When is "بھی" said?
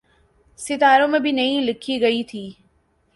1.19-1.31